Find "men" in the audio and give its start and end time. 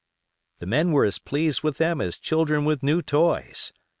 0.65-0.93